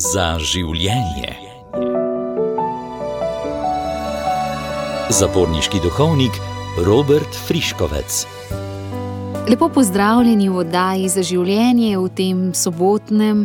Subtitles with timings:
[0.00, 1.34] za življenje.
[5.12, 6.38] Zaporniški duhovnik
[6.86, 8.22] Robert Friškovec.
[9.50, 13.44] Lepo pozdravljeni v oddaji za življenje v tem sobotnem,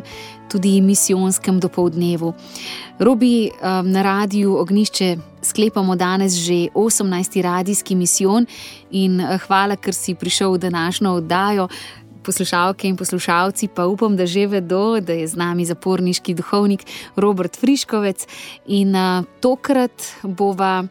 [0.51, 2.31] tudi misijonskem dopolednevu.
[3.03, 7.41] Robi um, na radiju Ognišče sklepamo danes že 18.
[7.41, 8.47] radijski misijon
[8.91, 11.67] in uh, hvala, ker si prišel v današnjo oddajo
[12.25, 17.57] poslušalke in poslušalci pa upam, da že vedo, da je z nami zaporniški duhovnik Robert
[17.57, 18.27] Friškovec.
[18.67, 20.87] In uh, tokrat bova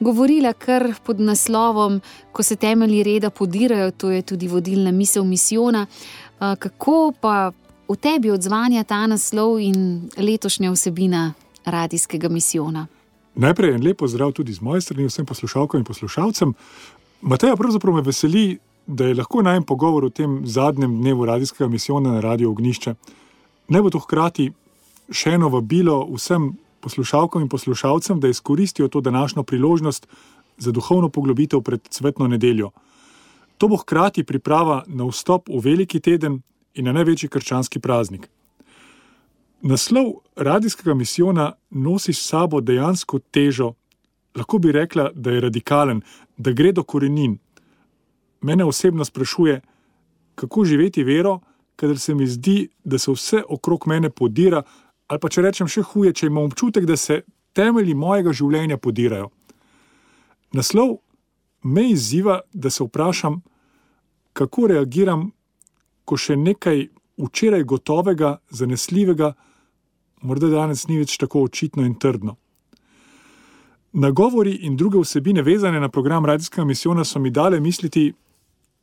[0.00, 2.00] govorila kar pod naslovom,
[2.32, 5.86] ko se temelji reda podirajo, to je tudi vodilna misel misijona.
[5.86, 7.52] Uh, kako pa
[7.88, 11.32] v tebi odzvanja ta naslov in letošnja vsebina
[11.64, 12.86] radijskega misijona?
[13.34, 16.54] Najprej en lepo zdrav tudi z moje strani vsem poslušalkam in poslušalcem.
[17.22, 22.12] Mateja, pravzaprav me veseli, da je lahko najem pogovor o tem zadnjem dnevu radijskega misijona
[22.12, 22.94] na Radio Ognišče.
[23.68, 24.50] Ne bo to hkrati
[25.10, 30.06] še eno vabilo vsem poslušalkam in poslušalcem, da izkoristijo to današnjo priložnost
[30.58, 32.70] za duhovno poglobitev pred cvetno nedeljo.
[33.58, 36.40] To bo hkrati priprava na vstop v veliki teden
[36.74, 38.28] in na največji krščanski praznik.
[39.62, 43.74] Naslov radijskega misijona nosi s sabo dejansko težo,
[44.34, 46.00] lahko bi rekla, da je radikalen,
[46.36, 47.38] da gre do korenin,
[48.42, 49.60] mene osebno sprašuje,
[50.34, 51.40] kako živeti vero,
[51.76, 54.62] ker se mi zdi, da se vse okrog mene podira,
[55.06, 59.30] ali pa če rečem še huje, če imam občutek, da se temelji mojega življenja podirajo.
[60.52, 60.98] Naslov
[61.62, 63.40] me izziva, da se vprašam,
[64.32, 65.30] kako reagiram,
[66.04, 66.86] ko še nekaj
[67.20, 69.32] včeraj gotovega, zanesljivega,
[70.22, 72.36] morda danes ni več tako očitno in trdno.
[73.92, 78.12] Nagovori in druge vsebine, vezane na program radijskega misijona, so mi dale misliti,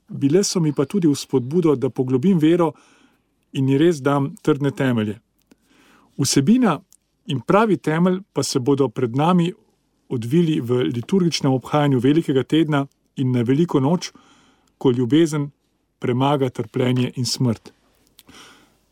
[0.10, 2.74] bile so mi pa tudi v spodbudo, da poglobim vero
[3.54, 5.20] in ji res dam trdne temelje.
[6.18, 6.80] Vsebina
[7.26, 9.54] in pravi temelj pa se bodo pred nami
[10.10, 14.12] odvili v liturgičnem obhajanju velikega tedna in na veliko noč,
[14.78, 15.50] ko ljubezen
[16.00, 17.74] premaga trpljenje in smrt.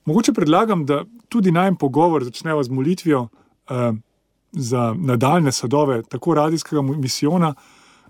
[0.06, 3.28] Mogoče predlagam, da tudi najem pogovor začnemo z molitvijo
[3.70, 3.92] eh,
[4.52, 7.54] za nadaljne sadove tako radijskega misijona,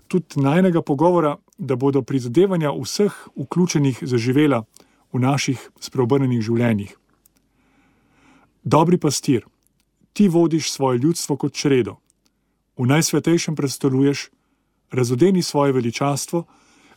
[0.08, 4.64] tudi najnega pogovora, da bodo prizadevanja vseh vključenih zaživela
[5.12, 6.94] v naših spreobrnenih življenjih.
[8.64, 9.46] Dobri pastir,
[10.12, 11.96] ti vodiš svoje ljudstvo kot čredo,
[12.78, 14.28] v najsvetejšem predstavljuješ,
[14.90, 16.44] razodeni svoje veličastvo,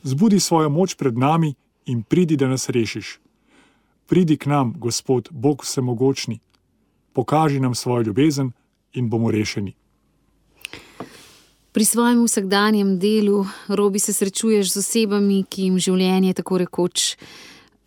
[0.03, 1.53] zbudi svojo moč pred nami
[1.85, 3.19] in pridi, da nas rešiš.
[4.07, 6.39] Pridi k nam, Gospod, Bog vsemogočni,
[7.13, 8.51] pokaži nam svojo ljubezen
[8.94, 9.73] in bomo rešeni.
[11.71, 17.15] Pri svojem vsakdanjem delu, robi se srečuješ z osebami, ki jim življenje tako rekoč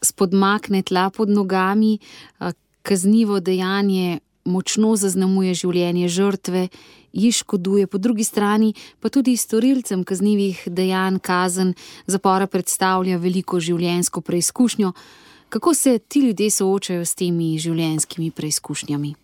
[0.00, 1.98] spodmakne tla pod nogami,
[2.80, 6.62] kaznivo dejanje močno zaznamuje življenje žrtve,
[7.12, 11.74] ji škoduje, po drugi strani pa tudi storilcem kaznivih dejanj kazen
[12.06, 14.94] zapora predstavlja veliko življenjsko preizkušnjo.
[15.52, 19.14] Kako se ti ljudje soočajo s temi življenjskimi preizkušnjami?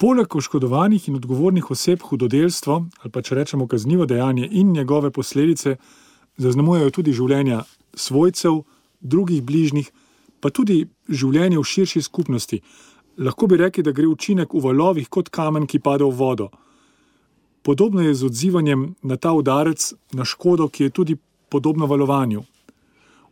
[0.00, 5.74] Poleg oškodovanih in odgovornih oseb hudodelstvo, ali pa če rečemo kaznivo dejanje in njegove posledice,
[6.40, 7.58] zaznamujejo tudi življenja
[7.94, 8.62] svojcev,
[9.00, 9.90] drugih bližnjih,
[10.40, 12.62] pa tudi življenje v širši skupnosti.
[13.20, 16.48] Lahko bi rekli, da gre učinek v valovih kot kamen, ki pade v vodo.
[17.60, 21.16] Podobno je z odzivanjem na ta udarec, na škodo, ki je tudi
[21.52, 22.46] podobno valovanju.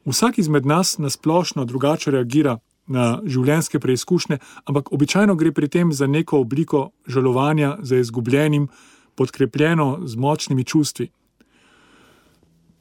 [0.05, 6.07] Vsak izmed nas nasplošno drugače reagira na življenjske preizkušnje, ampak običajno gre pri tem za
[6.07, 8.69] neko obliko žalovanja za izgubljenim,
[9.15, 11.11] podkrepljeno z močnimi čustvi.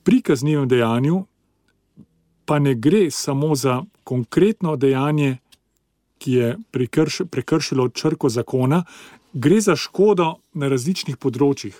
[0.04, 1.26] Pri kaznivem dejanju
[2.46, 5.38] pa ne gre samo za konkretno dejanje,
[6.18, 8.84] ki je prekrš, prekršilo črko zakona,
[9.34, 11.76] gre za škodo na različnih področjih.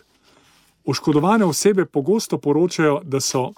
[0.86, 3.54] Oškodovane osebe pogosto poročajo, da so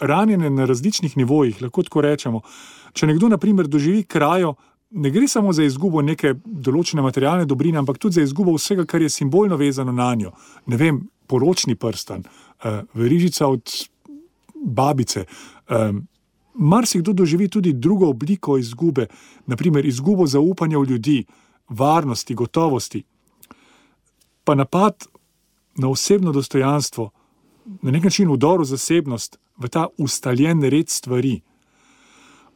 [0.00, 2.40] ranjene na različnih nivojih, lahko tako rečemo.
[2.92, 4.54] Če nekdo, na primer, doživi krajo,
[4.90, 9.02] ne gre samo za izgubo neke določene materialne dobrine, ampak tudi za izgubo vsega, kar
[9.02, 10.32] je simbolno vezano na njo.
[10.66, 13.74] Ne vem, poročni prstan, uh, verižica od
[14.54, 15.26] babice.
[15.68, 16.06] Um,
[16.58, 19.04] Mar si kdo doživi tudi drugo obliko izgube,
[19.46, 21.18] naprimer izgubo zaupanja v ljudi,
[21.68, 23.04] varnosti, gotovosti,
[24.44, 25.06] pa napad
[25.76, 27.10] na osebno dostojanstvo,
[27.82, 31.40] na nek način vdor v zasebnost, v ta ustaljen red stvari.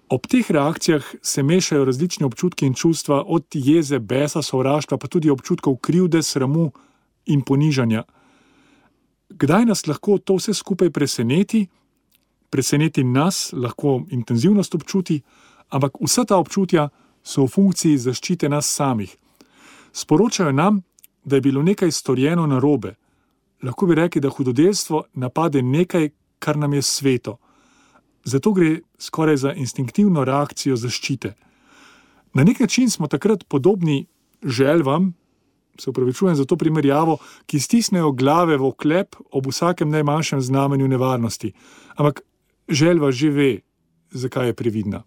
[0.08, 5.30] Ob teh reakcijah se mešajo različni občutki in čustva, od jeze, besa, sovraštva, pa tudi
[5.30, 6.70] občutkov krivde, sramu
[7.26, 8.02] in ponižanja.
[9.30, 11.66] Kdaj nas lahko to vse skupaj preseneti?
[12.50, 15.22] Preseneti nas lahko intenzivnost občuti,
[15.68, 16.88] ampak vsa ta občutja
[17.24, 19.16] so v funkciji zaščite nas samih.
[19.92, 20.82] Sporočajo nam,
[21.24, 22.94] da je bilo nekaj storjeno na robe.
[23.62, 26.10] Lahko bi rekli, da hudodelstvo napade nekaj,
[26.42, 27.36] kar nam je sveto.
[28.24, 31.34] Zato gre skoraj za instinktivno reakcijo zaščite.
[32.34, 34.06] Na nek način smo takrat podobni
[34.42, 35.12] želvam,
[35.78, 41.52] se upravičujem za to primerjavo, ki stisnejo glave v oklep ob vsakem najmanjšem znamenju nevarnosti.
[41.96, 42.20] Ampak
[42.68, 43.50] želva že ve,
[44.10, 45.02] zakaj je previdna.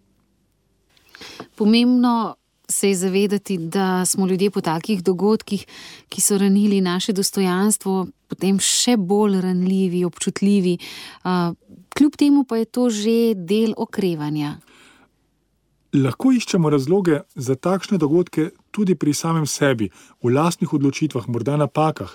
[1.56, 2.36] Pomembno
[2.68, 5.66] se je zavedati, da smo ljudje po takih dogodkih,
[6.08, 10.78] ki so ranili naše dostojanstvo, potem še bolj ranljivi, občutljivi.
[11.96, 14.56] Kljub temu pa je to že del okrevanja.
[15.96, 19.88] Lahko iščemo razloge za takšne dogodke tudi pri samem sebi,
[20.22, 22.10] v lastnih odločitvah, morda napakah.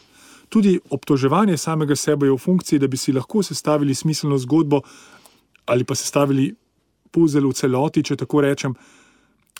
[0.51, 4.81] Tudi obtoževanje samega sebe je v funkciji, da bi si lahko sestavili smiselno zgodbo
[5.65, 6.51] ali pa sestavili
[7.11, 8.75] puzzle v celoti, če tako rečem.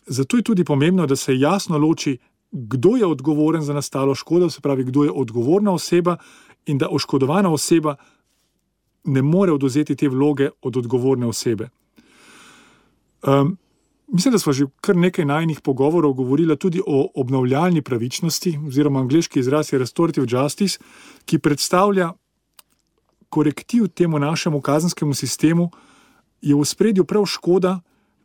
[0.08, 2.18] Zato je tudi pomembno, da se jasno loči,
[2.52, 6.18] kdo je odgovoren za nastalo škodo, se pravi, kdo je odgovorna oseba,
[6.66, 7.96] in da oškodovana oseba
[9.04, 11.70] ne more oduzeti te vloge od odgovorne osebe.
[13.28, 13.58] Um,
[14.08, 19.40] mislim, da smo že kar nekaj najnih pogovorov govorili tudi o obnovljalni pravičnosti, oziroma angliški
[19.40, 20.80] izraz je restorative justice,
[21.26, 22.14] ki predstavlja
[23.30, 25.72] korektiv temu našemu kazenskemu sistemu,
[26.42, 27.80] je v spredju prav škoda,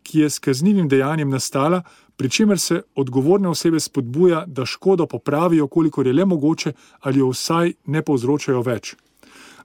[0.06, 1.82] ki je s kaznivim dejanjem nastala,
[2.16, 7.32] pri čemer se odgovorne osebe spodbuja, da škodo popravijo, kolikor je le mogoče, ali jo
[7.34, 8.94] vsaj ne povzročajo več.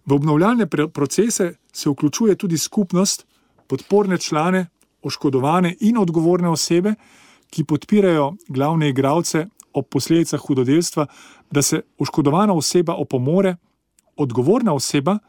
[0.05, 3.25] V obnovljalne procese se vključuje tudi skupnost,
[3.67, 4.65] podporne člane,
[5.01, 6.95] oškodovane in odgovorne osebe,
[7.49, 11.05] ki podpirajo glavne igralce ob posledicah hudodelstva,
[11.51, 13.55] da se oškodovana oseba opomore,
[14.17, 15.19] odgovorna oseba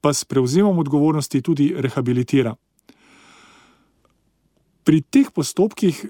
[0.00, 2.54] pa s prevzemom odgovornosti tudi rehabilitira
[4.84, 6.06] pri teh postopkih,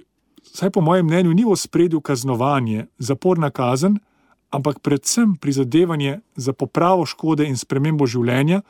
[0.53, 3.99] vsaj po mojem mnenju, ni v spredju kaznovanje, zaporna kazen,
[4.51, 8.63] ampak predvsem prizadevanje za popravo škode in spremembo življenja,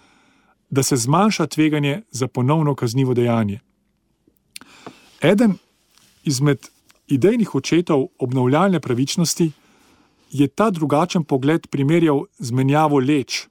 [0.71, 3.61] da se zmanjša tveganje za ponovno kaznivo dejanje.
[5.21, 5.59] Eden
[6.25, 6.71] izmed
[7.07, 9.51] idejnih očetov obnovljalne pravičnosti
[10.33, 13.47] je ta drugačen pogled primerjal z menjavo leč,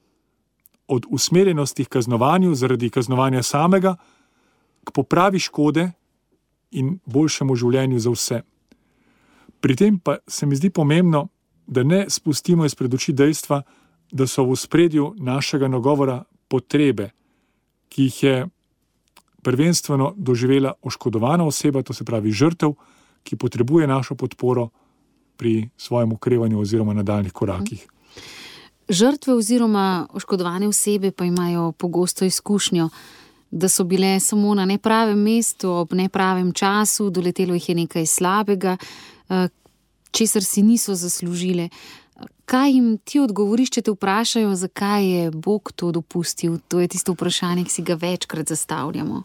[0.87, 3.95] od usmerjenosti k kaznovanju zaradi kaznovanja samega,
[4.83, 5.91] k popravi škode
[6.71, 8.41] in boljšemu življenju za vse.
[9.61, 11.27] Pri tem pa se mi zdi pomembno,
[11.67, 13.61] da ne spustimo izpred oči dejstva,
[14.11, 17.11] da so v spredju našega nagovora potrebe,
[17.89, 18.35] ki jih je
[19.41, 22.73] prvenstveno doživela oškodovana oseba, to se pravi žrtev,
[23.23, 24.69] ki potrebuje našo podporo
[25.37, 27.87] pri svojem ukrevanju oziroma nadaljnih korakih.
[28.89, 32.89] Žrtve oziroma oškodovane osebe pa imajo pogosto izkušnjo,
[33.51, 38.77] da so bile samo na nepravem mestu, ob nepravem času, doletelo jih je nekaj slabega,
[39.29, 39.47] eh,
[40.11, 41.69] česar si niso zaslužile.
[42.45, 46.59] Kaj jim ti odgovoriš, če te vprašajo, zakaj je Bog to dopustil?
[46.67, 49.23] To je tisto vprašanje, ki si ga večkrat zastavljamo.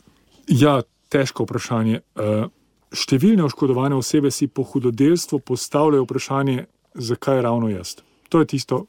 [0.48, 2.00] Ja, težko vprašanje.
[2.16, 2.46] Eh,
[2.90, 7.96] številne oškodovane osebe si po hudodelstvu postavljajo vprašanje, zakaj ravno jaz.
[8.28, 8.86] To je tisto,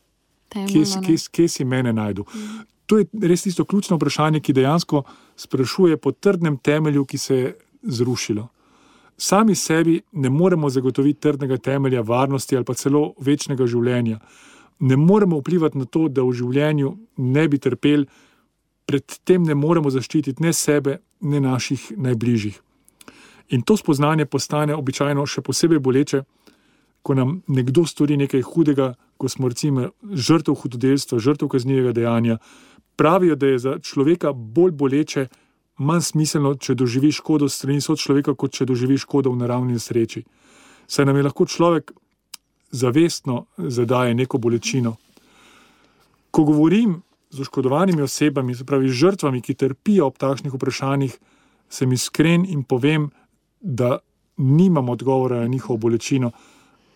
[1.31, 2.25] kje si mene najdu.
[2.33, 2.76] Mm.
[2.87, 5.03] To je res tisto ključno vprašanje, ki dejansko
[5.35, 8.47] sprašuje po trdnem temelju, ki se je zrušilo.
[9.17, 14.19] Sami sebi ne moremo zagotoviti trdnega temelja varnosti ali pa celo večnega življenja.
[14.79, 18.05] Ne moremo vplivati na to, da v življenju ne bi trpeli,
[18.85, 22.61] predtem ne moremo zaščititi ne sebe, ne naših najbližjih.
[23.49, 26.23] In to spoznanje postane običajno še posebej boleče,
[27.01, 32.37] ko nam nekdo stori nekaj hudega, ko smo recimo žrtev hudodelstva, žrtev kaznivega dejanja,
[32.97, 35.27] pravijo, da je za človeka bolj boleče,
[35.77, 40.23] manj smiselno, če doživi škodo strani sočloveka, kot če doživi škodo v naravni nesreči.
[40.87, 41.91] Saj nam je lahko človek
[42.71, 44.95] zavestno zadaje neko bolečino.
[46.31, 46.97] Ko govorim
[47.29, 51.17] z oškodovanimi osebami, se pravi žrtvami, ki trpijo ob takšnih vprašanjih,
[51.69, 53.09] sem iskren in povem,
[53.61, 53.99] da
[54.37, 56.31] nimam odgovora na njihovo bolečino,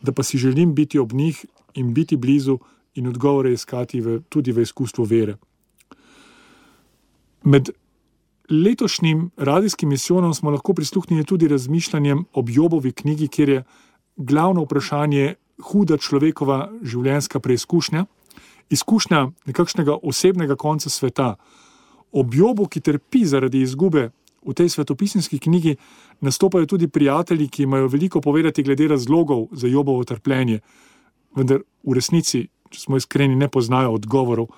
[0.02, 2.60] da pa si želim biti ob njih in biti blizu
[2.96, 5.36] in odgovore iskati v, tudi v izkustvu vere.
[7.44, 7.70] Med
[8.50, 13.64] letošnjim radijskim misijonom smo lahko prisluhnili tudi razmišljanjem o Jobovi knjigi, kjer je
[14.16, 18.06] glavno vprašanje huda človekova življenjska preizkušnja,
[18.70, 21.36] izkušnja nekakšnega osebnega konca sveta.
[22.12, 24.10] Ob Jobu, ki trpi zaradi izgube
[24.46, 25.76] v tej svetopisanski knjigi,
[26.22, 30.60] nastopajo tudi prijatelji, ki imajo veliko povedati glede razlogov za Jobovo trpljenje,
[31.36, 34.50] vendar v resnici, če smo iskreni, ne poznajo odgovorov.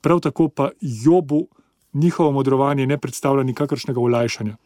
[0.00, 1.48] Prav tako pa Jobu
[1.92, 4.56] njihovo modrovanje ne predstavlja nikakršnega olajšanja.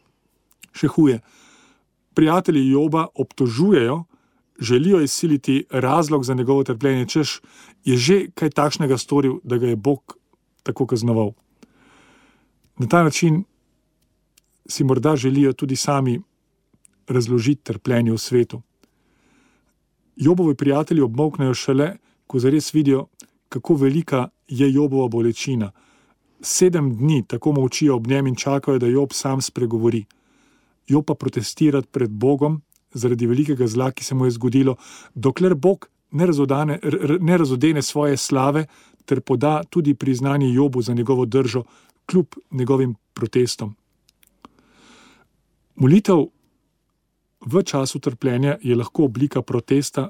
[0.75, 1.19] Še huje,
[2.13, 4.03] prijatelji Joba obtožujejo,
[4.59, 7.41] želijo izsiliti razlog za njegovo trpljenje, češ
[7.83, 10.17] je že kaj takšnega storil, da ga je Bog
[10.63, 11.33] tako kaznoval.
[12.77, 13.43] Na ta način
[14.67, 16.21] si morda želijo tudi sami
[17.07, 18.61] razložiti trpljenje v svetu.
[20.15, 23.07] Jobovi prijatelji obmoknejo šele, ko zares vidijo,
[23.49, 25.71] kako velika je Jobova bolečina.
[26.45, 30.03] Sedem dni tako molčijo ob njem in čakajo, da Job sam spregovori.
[30.87, 32.61] Job pa protestira pred Bogom
[32.93, 34.75] zaradi velikega zla, ki se mu je zgodilo,
[35.13, 36.79] dokler Bog ne, razodane,
[37.19, 38.65] ne razodene svoje slave
[39.05, 41.63] ter poda tudi priznanje Jobu za njegovo držo,
[42.05, 43.75] kljub njegovim protestom.
[45.75, 46.27] Molitev
[47.45, 50.09] v času trpljenja je lahko oblika protesta,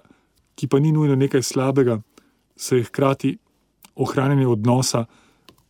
[0.55, 2.01] ki pa ni nujno nekaj slabega,
[2.55, 3.37] se je hkrati
[3.95, 5.05] ohranjanje odnosa,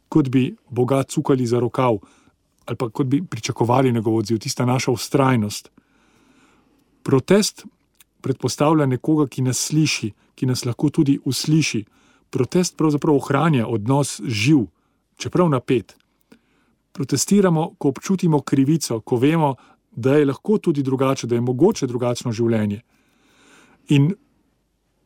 [0.10, 1.98] kot bi Boga cukali za rokav
[2.66, 5.70] ali pa kot bi pričakovali njegov odziv, tista naša ustrajnost.
[7.04, 7.66] Protest
[8.22, 11.84] predpostavlja nekoga, ki nas sliši, ki nas lahko tudi usliši.
[12.30, 14.66] Protest pravzaprav ohranja odnos živ,
[15.18, 15.94] čeprav napet.
[16.92, 19.56] Protestiramo, ko občutimo krivico, ko vemo,
[19.92, 22.82] da je lahko tudi drugače, da je mogoče drugačno življenje.
[23.94, 24.10] In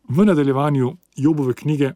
[0.07, 1.91] v nadaljevanju Jobove knjige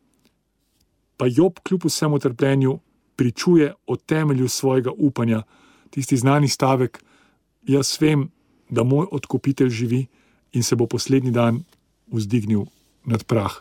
[1.18, 2.80] pa Job kljub vsemu trpljenju
[3.16, 5.44] pričuje o temelju svojega upanja,
[5.90, 7.04] tisti znani stavek:
[7.68, 8.30] Jaz vem,
[8.70, 10.06] da moj odkupitelj živi
[10.54, 11.64] in se bo poslednji dan
[12.08, 12.66] vzdignil
[13.06, 13.52] nad prah.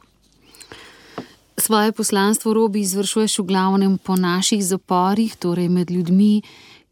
[1.57, 6.43] Svoje poslanstvo robi izvršuješ v glavnem po naših zaporih, torej med ljudmi,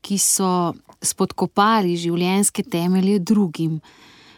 [0.00, 3.80] ki so spodkopali življenjske temelje drugim.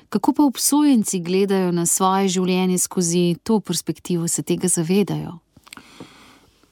[0.09, 5.39] Kako pa obsojenci gledajo na svoje življenje skozi to perspektivo, se tega zavedajo?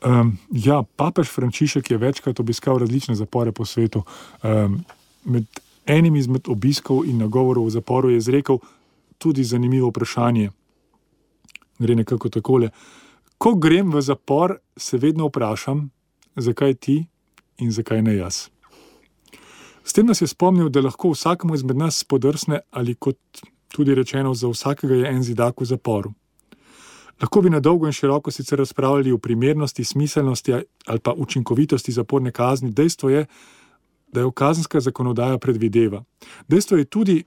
[0.00, 4.02] Um, ja, papež Frančišek je večkrat obiskal različne zapore po svetu.
[4.42, 4.84] Um,
[5.24, 5.44] med
[5.86, 8.58] enim izmed obiskov in nagovorov v zaporu je izrekel
[9.18, 10.50] tudi zanimivo vprašanje.
[11.78, 12.70] Gre nekako takole.
[13.38, 15.90] Ko grem v zapor, se vedno vprašam,
[16.36, 17.04] zakaj ti
[17.58, 18.48] in zakaj ne jaz.
[19.84, 23.18] S tem nas je spomnil, da lahko vsakemu izmed nas podrsne, ali kot
[23.72, 26.12] tudi rečeno, za vsakega je en zidak v zaporu.
[27.20, 30.52] Lahko bi na dolgo in široko sicer razpravljali o primernosti, smiselnosti
[30.86, 32.70] ali pa učinkovitosti zaporne kazni.
[32.70, 33.26] Dejstvo je,
[34.12, 36.04] da jo kazenska zakonodaja predvideva.
[36.48, 37.24] Dejstvo je tudi,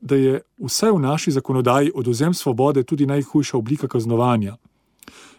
[0.00, 4.56] da je vse v naši zakonodaji oduzem svobode tudi najhujša oblika kaznovanja.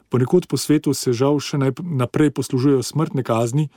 [0.09, 3.69] Ponekod po svetu se žal še naprej poslužujejo smrtne kazni,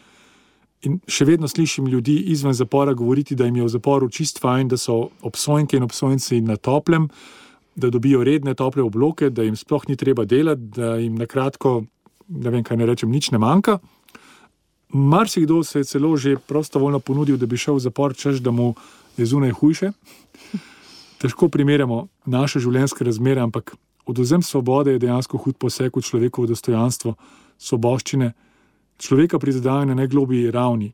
[0.82, 4.68] in še vedno slišim ljudi izven zapora govoriti, da jim je v zaporu čist fajn,
[4.68, 7.08] da so obsojenke in obsojenci na toplem,
[7.74, 11.84] da dobijo redne tople obloke, da jim sploh ni treba delati, da jim na kratko,
[12.28, 13.78] ne vem kaj ne rečem, nič ne manjka.
[14.92, 18.74] Marsikdo se je celo že prostovoljno ponudil, da bi šel v zapor, češ da mu
[19.16, 19.92] je zunaj hujše.
[21.18, 23.76] Težko primerjamo naše življenjske razmere, ampak
[24.06, 27.14] oduzem svobode je dejansko hud poseg v človekovo dostojanstvo,
[27.58, 28.32] svoboščine,
[28.98, 30.92] človeka prizadene na najglobji ravni.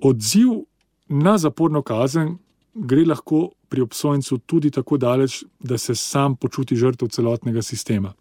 [0.00, 0.64] Odziv
[1.08, 2.38] na zaporno kazen
[2.74, 8.12] gre lahko pri obsojencu tudi tako daleč, da se sam počuti žrtev celotnega sistema.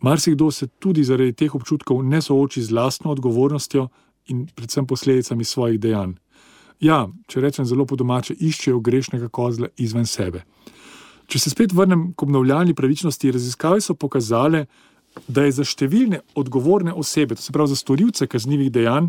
[0.00, 3.88] Marsikdo se tudi zaradi teh občutkov ne sooči z lastno odgovornostjo
[4.26, 6.16] in predvsem posledicami svojih dejanj.
[6.80, 10.42] Ja, če rečem zelo po domače, iščejo grešnega kozla izven sebe.
[11.26, 14.66] Če se spet vrnem k obnovljalni pravičnosti, raziskave so pokazale,
[15.28, 19.08] da je za številne odgovorne osebe, to se pravi za storilce kaznjivih dejanj,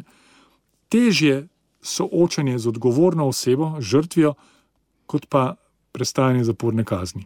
[0.89, 1.47] težje
[1.83, 4.37] soočanje z odgovorno osebo, žrtvijo,
[5.07, 5.55] kot pa
[5.91, 7.25] prestajanje zaporne kazni.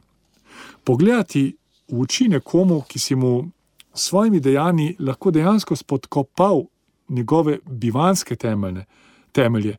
[0.83, 1.55] Pogledati
[1.91, 3.51] v oči nekomu, ki si mu
[3.93, 6.63] s svojimi dejanji lahko dejansko spodkopal
[7.09, 8.85] njegove bivanske temeljne,
[9.31, 9.77] temelje,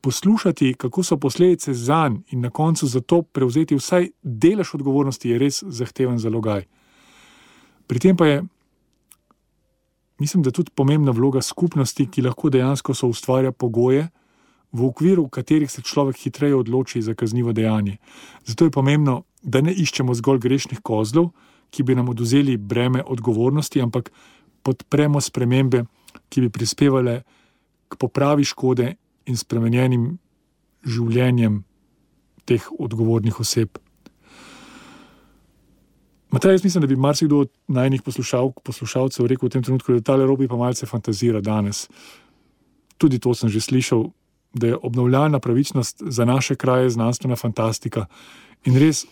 [0.00, 5.30] poslušati, kako so posledice za njega in na koncu za to prevzeti vsaj delež odgovornosti,
[5.30, 6.64] je res zahteven zalogaj.
[7.86, 8.44] Pri tem pa je,
[10.18, 14.08] mislim, da tudi pomembna vloga skupnosti, ki lahko dejansko so ustvarja pogoje,
[14.72, 17.96] v okviru katerih se človek hitreje odloči za kaznivo dejanje.
[18.44, 21.30] Zato je pomembno, da ne iščemo zgolj grešnih kozlov,
[21.70, 24.10] ki bi nam oduzeli breme odgovornosti, ampak
[24.62, 25.84] podpremo spremembe,
[26.28, 27.22] ki bi prispevale
[27.88, 28.94] k popravi škode
[29.28, 30.18] in spremenjenim
[30.84, 31.62] življenjem
[32.48, 33.78] teh odgovornih oseb.
[36.28, 40.04] Matej, jaz mislim, da bi marsikdo od najnih poslušal, poslušalcev rekel v tem trenutku, da
[40.04, 41.86] ta robi pa malce fantazira danes.
[43.00, 44.10] Tudi to sem že slišal,
[44.58, 48.06] da je obnovljena pravičnost za naše kraje znanstvena fantastika.
[48.64, 49.04] In res,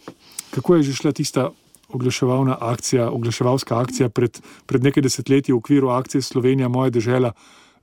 [0.50, 1.50] kako je že šla tista
[1.88, 7.32] oglaševalna akcija, oglaševalska akcija pred, pred nekaj desetletji v okviru akcije Slovenija, moja država,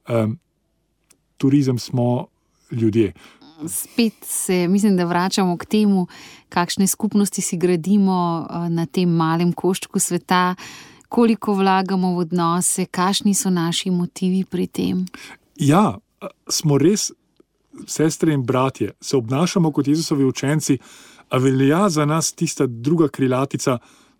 [0.09, 0.39] um,
[1.37, 2.27] turizem smo
[2.71, 3.13] ljudje.
[3.67, 6.07] spet se, mislim, da vračamo k temu,
[6.49, 10.55] kakšne skupnosti si gradimo eh, na tem malem koščku sveta,
[11.09, 15.05] koliko vlagamo v odnose, kakšni so naši motivi pri tem.
[15.55, 15.97] Ja,
[16.49, 17.11] smo res
[17.87, 20.77] sestre in bratje, se obnašamo kot Jezusovi učenci,
[21.29, 23.77] a velja za nas tista druga krilatica,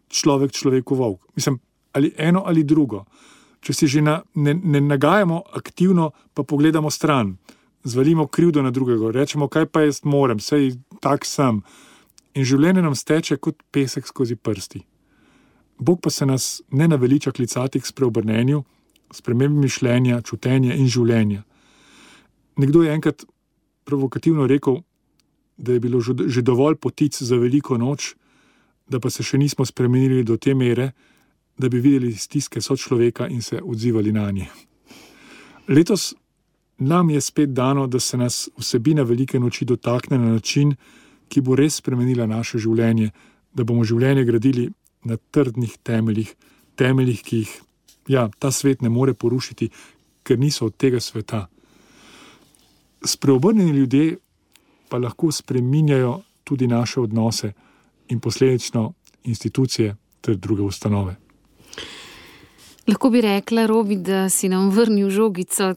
[0.09, 1.21] človek človeku volk.
[1.35, 1.59] Mislim,
[1.91, 3.05] ali eno ali drugo.
[3.61, 7.37] Če si že na, ne, ne nagajamo aktivno, pa pogledamo stran,
[7.83, 11.61] zvalimo krivdo na drugega, rečemo, kaj pa jaz morem, sej tak sem.
[12.33, 14.81] In življenje nam steče kot pesek skozi prsti.
[15.79, 18.63] Bog pa se nas ne naveliča klicati k spreobrnenju,
[19.13, 21.43] spremembi mišljenja, čutenja in življenja.
[22.57, 23.25] Nekdo je enkrat
[23.83, 24.81] provokativno rekel,
[25.57, 28.15] da je bilo že dovolj potic za veliko noč,
[28.87, 30.91] da pa se še nismo spremenili do te mere,
[31.57, 34.47] da bi videli stiske sočloveka in se odzivali na nje.
[35.67, 36.13] Letos
[36.77, 40.75] nam je spet dano, da se nas vsebina velike noči dotakne na način,
[41.29, 43.11] ki bo res spremenila naše življenje,
[43.53, 44.69] da bomo življenje gradili
[45.05, 46.33] na trdnih temeljih,
[46.75, 47.53] temeljih, ki jih
[48.07, 49.69] ja, ta svet ne more porušiti,
[50.23, 51.47] ker niso od tega sveta.
[53.05, 54.17] Spreobrnjeni ljudje
[54.89, 57.53] pa lahko spreminjajo tudi naše odnose
[58.07, 58.93] in posledično
[59.23, 61.15] institucije ter druge ustanove.
[62.87, 65.69] Lahko bi rekla, Robi, da si nam vrnil žogico,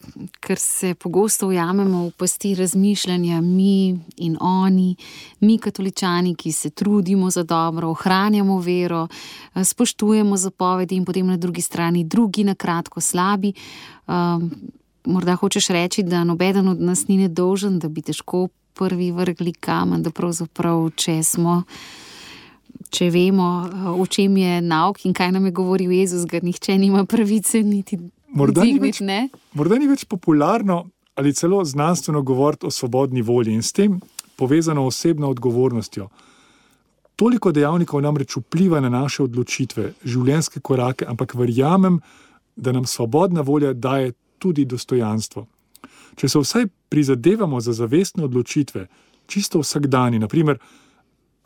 [0.42, 4.96] ker se pogosto ujamemo v pasti razmišljanja, mi in oni,
[5.40, 9.06] mi, katoličani, ki se trudimo za dobro, ohranjamo vero,
[9.54, 13.52] spoštujemo zapovedi in potem na drugi strani drugi, na kratko slabi.
[14.06, 14.50] Um,
[15.06, 20.02] morda hočeš reči, da nobeden od nas ni nedolžen, da bi težko prvi vrgli kamen,
[20.02, 21.62] da pravzaprav, če smo.
[22.90, 23.46] Če vemo,
[23.98, 27.98] o čem je nauk in kaj nam je govoril Jezus, ga nihče nima pravice niti
[28.36, 29.00] morda ni več,
[29.56, 30.84] morda ni več popularno
[31.16, 33.96] ali celo znanstveno govoriti o svobodni volji in s tem
[34.36, 36.10] povezano osebno odgovornostjo.
[37.16, 42.02] Toliko dejavnikov namreč vpliva na naše odločitve, življenjske korake, ampak verjamem,
[42.56, 45.46] da nam svobodna volja daje tudi dostojanstvo.
[46.16, 48.86] Če se vsaj prizadevamo za zavestne odločitve,
[49.26, 50.58] čisto vsakdani, naprimer,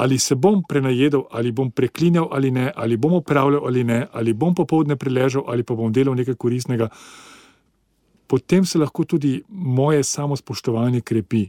[0.00, 4.32] ali se bom prenajedel, ali bom preklinjal ali ne, ali bom upravljal ali ne, ali
[4.32, 6.88] bom popovdne preležal ali pa bom delal nekaj koristnega,
[8.26, 11.48] potem se lahko tudi moje samospoštovanje krepi.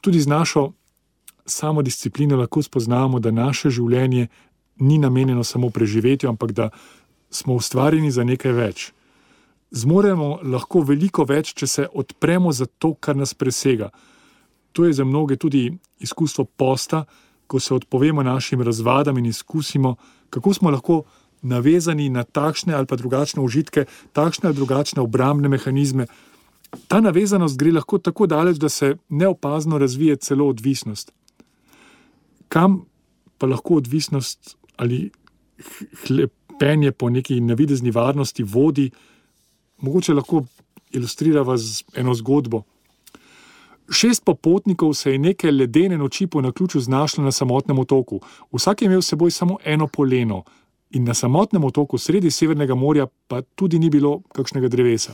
[0.00, 0.72] Tudi z našo
[1.46, 4.28] samodisciplino lahko spoznamo, da naše življenje
[4.76, 6.70] ni namenjeno samo preživetju, ampak da
[7.30, 8.92] smo ustvarjeni za nekaj več
[9.70, 13.90] zmoremo lahko veliko več, če se odpremo za to, kar nas presega.
[14.72, 17.04] To je za mnoge tudi izkustvo posta,
[17.46, 19.96] ko se odpovemo našim razvadam in izkusimo,
[20.30, 21.02] kako smo lahko
[21.42, 26.06] navezani na takšne ali pa drugačne užitke, takšne ali drugačne obrambne mehanizme.
[26.86, 31.10] Ta navezanost gre lahko tako daleč, da se neopazno razvije celo odvisnost.
[32.48, 32.84] Kam
[33.38, 35.10] pa lahko odvisnost ali
[36.06, 38.90] hlepenje po neki navidezni varnosti vodi,
[39.80, 40.44] mogoče lahko
[40.90, 42.62] ilustrirava z eno zgodbo.
[43.90, 48.20] Šest popotnikov se je neke ledene noči po naključju znašlo na samotnem otoku.
[48.52, 50.44] Vsak je imel s seboj samo eno poleno,
[50.90, 55.12] in na samotnem otoku sredi Severnega morja pa tudi ni bilo kakšnega drevesa.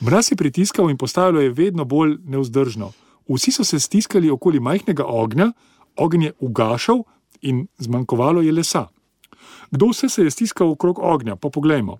[0.00, 2.92] Mraz je pritiskal in postajalo je vedno bolj neuzdržno.
[3.28, 5.52] Vsi so se stiskali okoli majhnega ognja,
[5.96, 7.02] ogenj je ugašal
[7.42, 8.86] in zmanjkovalo je lesa.
[9.70, 11.36] Kdo vse se je stiskal okrog ognja?
[11.36, 11.98] Pa poglejmo.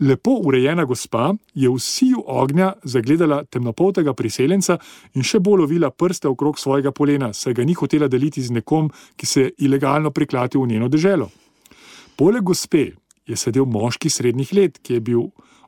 [0.00, 4.78] Lepo urejena gospa je v siju ognja zagledala temnopoltega priseljenca
[5.14, 8.90] in še bolj lovila prste okrog svojega polena, saj ga ni hotela deliti z nekom,
[9.16, 11.30] ki se je ilegalno priklatil v njeno deželo.
[12.16, 12.90] Poleg gospe
[13.26, 15.26] je sedel moški srednjih let, ki je bil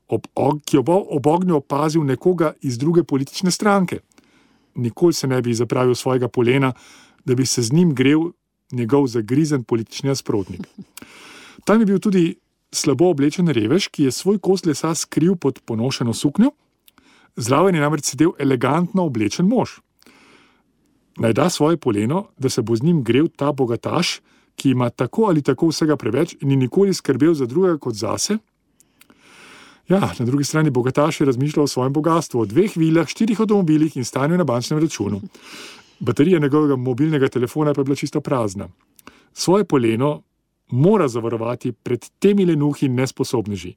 [0.09, 0.29] ob,
[0.65, 4.01] ki je ob ognju opazil nekoga iz druge politične stranke.
[4.75, 6.73] Nikoli se ne bi zapravil svojega polena,
[7.25, 8.31] da bi se z njim grel
[8.73, 10.69] njegov zagrizen politični nasprotnik.
[11.65, 12.37] Tam je bil tudi
[12.73, 16.53] slabo oblečen revež, ki je svoj kos lesa skril pod ponošeno suknjo,
[17.37, 19.81] zraven je namreč sedel elegantno oblečen mož.
[21.19, 24.21] Naj da svoje poleno, da se bo z njim grel ta bogataš,
[24.57, 28.39] ki ima tako ali tako vsega preveč in ni nikoli skrbel za drugega kot zase.
[29.89, 33.97] Ja, na drugi strani bogataš je razmišljal o svojem bogatstvu, o dveh vilah, štirih avtomobilih
[33.97, 35.21] in stanju na bančnem računu.
[36.01, 38.69] Baterija njegovega mobilnega telefona pa je bila čisto prazna.
[39.33, 40.23] Svoje poleno
[40.71, 43.75] mora zavarovati pred temi lenuhi nesposobneži.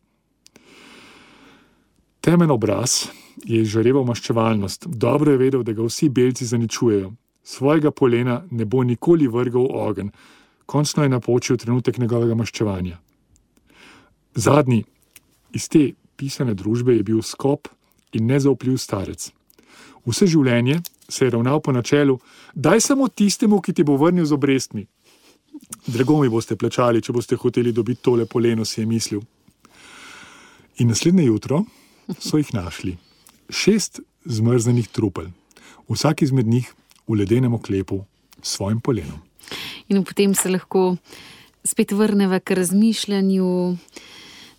[2.21, 3.07] Temen obraz
[3.43, 7.11] je izžareval maščevalnost, dobro je vedel, da ga vsi belci zaničujejo.
[7.43, 10.11] Svojega polena ne bo nikoli vrgal v ogen,
[10.65, 12.99] končno je napočil trenutek njegovega maščevanja.
[14.35, 14.83] Zadnji
[15.53, 17.67] iz te pisane družbe je bil skop
[18.13, 19.31] in nezaupljiv starec.
[20.05, 22.19] Vse življenje se je ravnal po načelu:
[22.53, 24.85] Daj samo tistemu, ki ti bo vrnil z obrestmi.
[25.87, 29.21] Drago mi boste plačali, če boste hoteli dobiti tole poleno, si je mislil.
[30.79, 31.63] In naslednje jutro
[32.19, 32.97] so jih našli.
[33.49, 35.27] Šest zmrznjenih trupel,
[35.89, 36.69] vsak izmed njih
[37.07, 38.03] v ledenem oklepu
[38.41, 39.19] s svojim polenom.
[39.89, 40.95] In potem se lahko
[41.63, 43.77] spet vrnemo k razmišljanju,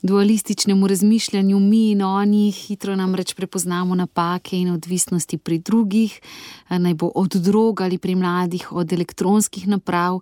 [0.03, 6.21] dualističnemu razmišljanju, mi in oni, hitro namreč prepoznamo napake in odvisnosti pri drugih,
[6.71, 10.21] naj bo od drog ali pri mladih, od elektronskih naprav.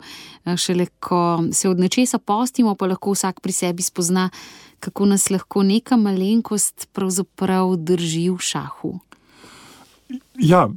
[0.56, 4.30] Šele ko se od nečesa postimo, pa lahko vsak pri sebi spozna,
[4.80, 8.98] kako nas lahko neka malenkost pravzaprav drži v šahu.
[10.38, 10.68] Ja,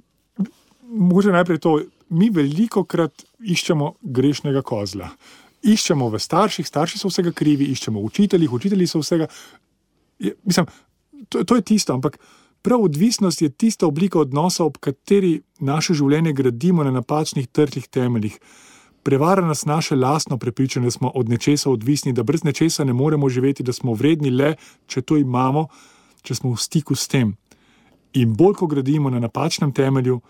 [0.87, 1.79] mogoče najprej to.
[2.13, 5.07] Mi veliko krat iščemo grešnega kozla
[5.63, 9.27] iščemo v starših, starši so vsega krivi, iščemo v učiteljih, učitelji so vsega.
[10.19, 10.67] Je, mislim,
[11.29, 12.19] to, to je tisto, ampak
[12.61, 18.37] prav odvisnost je tista oblika odnosa, ob kateri naše življenje gradimo na napačnih trhlih temeljih.
[19.03, 23.29] Prevara nas naše lastno prepričanje, da smo od nečesa odvisni, da brez nečesa ne moremo
[23.29, 24.55] živeti, da smo vredni le,
[24.87, 25.67] če to imamo,
[26.23, 27.35] če smo v stiku s tem.
[28.13, 30.21] In bolj, ko gradimo na napačnem temelju,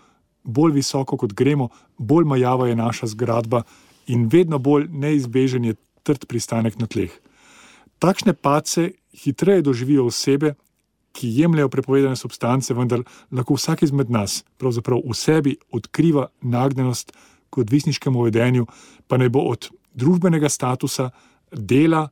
[0.44, 1.68] bolj visoko kot gremo,
[1.98, 3.62] bolj majava je naša zgradba
[4.06, 7.12] in vedno bolj neizbežen je trd pristanek na tleh.
[7.98, 10.54] Takšne pace hitreje doživijo osebe,
[11.14, 17.12] ki jemljajo prepovedane substance, vendar lahko vsak izmed nas pravzaprav v sebi odkriva nagnjenost
[17.50, 18.66] k odvisniškemu vedenju,
[19.06, 21.10] pa naj bo od družbenega statusa,
[21.52, 22.08] dela,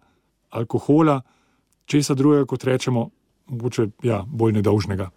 [0.55, 1.19] alkohola,
[1.87, 3.09] česa drugega, kot rečemo,
[3.51, 5.11] mogoče ja, bolj nedolžnega.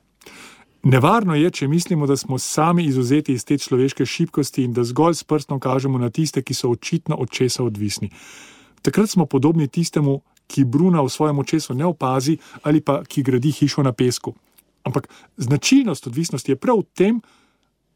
[0.85, 5.15] Nevarno je, če mislimo, da smo sami izuzeti iz te človeške šibkosti in da zgolj
[5.17, 8.11] s prstom kažemo na tiste, ki so očitno od česa odvisni.
[8.81, 13.49] Takrat smo podobni tistemu, ki bruna v svojem očesu ne opazi ali pa ki gradi
[13.51, 14.35] hišo na pesku.
[14.83, 17.21] Ampak značilnost odvisnosti je prav v tem,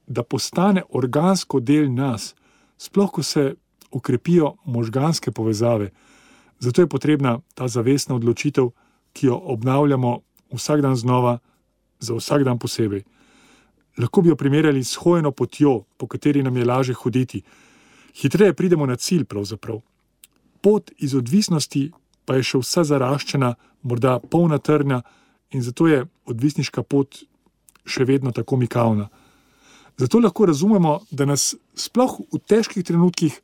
[0.07, 2.33] da postane organsko del nas,
[2.77, 3.53] sploh ko se
[3.91, 5.91] okrepijo možganske povezave.
[6.59, 8.71] Zato je potrebna ta zavestna odločitev,
[9.13, 10.19] ki jo obnavljamo
[10.53, 11.37] vsak dan znova
[11.99, 13.03] za vsak dan posebej.
[13.99, 17.41] Lahko bi jo primerjali s hojeno potjo, po kateri nam je lažje hoditi.
[18.15, 19.81] Hitreje pridemo na cilj, pravzaprav.
[20.61, 21.91] Pot iz odvisnosti
[22.25, 25.01] pa je še vsa zaraščena, morda polna trnja,
[25.51, 27.23] in zato je odvisniška pot
[27.85, 29.09] še vedno tako mikavna.
[29.97, 33.41] Zato lahko razumemo, da nas sploh v težkih trenutkih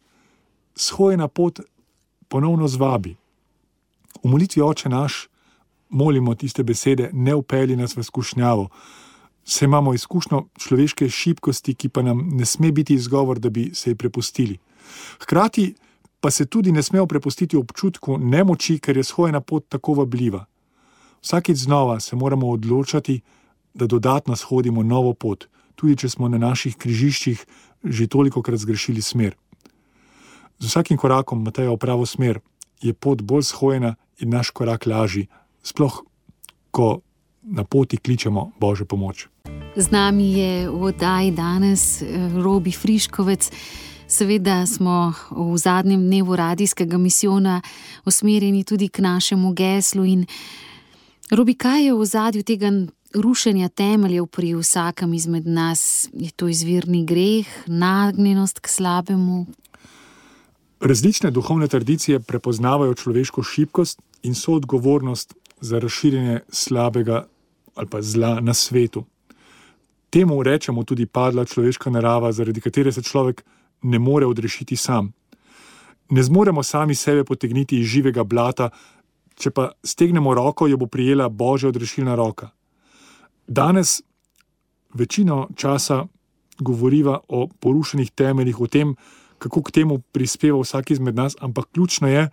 [0.76, 1.60] shojena pot
[2.28, 3.16] ponovno zvabi.
[4.24, 5.26] V molitvi oče naš
[5.96, 8.70] molimo tiste besede, ne upeli nas v skušnjavo.
[9.46, 13.92] Se imamo izkušnjo človeške šibkosti, ki pa nam ne sme biti izgovor, da bi se
[13.92, 14.58] ji prepustili.
[15.22, 15.76] Hkrati
[16.20, 20.46] pa se tudi ne smemo prepustiti občutku nemoči, ker je shojena pot tako vabljiva.
[21.22, 23.22] Vsakeč znova se moramo odločati,
[23.74, 27.46] da dodatno shodimo novo pot, tudi če smo na naših križiščih
[27.86, 29.36] že toliko krat zgrešili smer.
[30.60, 32.40] Z vsakim korakom Mateja v pravo smer
[32.82, 35.28] je pot bolj shojena in naš korak lažji,
[35.66, 36.06] sploh
[36.72, 37.02] ko
[37.44, 39.28] na poti kličemo Božjo pomoč.
[39.76, 43.52] Z nami je v oddaji danes eh, Robi Friškovec.
[44.08, 47.62] Seveda smo v zadnjem dnevu radijskega misijona
[48.06, 50.06] usmerjeni tudi k našemu geslu.
[50.06, 50.26] In
[51.32, 52.70] Robi, kaj je v zadju tega
[53.14, 56.10] rušenja temeljev pri vsakem izmed nas?
[56.14, 59.46] Je to izvirni greh, nagnjenost k slabemu?
[60.80, 67.28] Različne duhovne tradicije prepoznavajo človeško šibkost in so odgovornost za razširjanje slabega
[67.76, 69.04] ali pa zla na svetu.
[70.10, 73.44] Temu rečemo tudi padla človeška narava, zaradi katere se človek
[73.82, 75.14] ne more odrešiti sam.
[76.10, 78.70] Ne zmoremo sami sebe potegniti iz živega blata,
[79.36, 82.50] če pa stegnemo roko, jo bo prijela božja odrešilna roka.
[83.48, 84.02] Danes
[84.94, 86.06] večino časa
[86.60, 88.96] govoriva o porušenih temeljih, o tem,
[89.38, 92.30] kako k temu prispeva vsak izmed nas, ampak ključno je,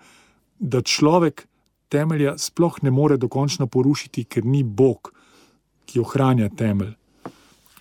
[0.59, 1.49] da človek
[1.93, 5.13] temelja sploh ne more dokončno porušiti, ker ni Bog,
[5.87, 6.95] ki ohranja temelj.